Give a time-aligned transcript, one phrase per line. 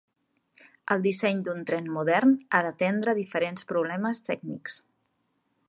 [0.95, 4.83] El disseny d'un tren modern ha d'atendre diferents problemes tècnics.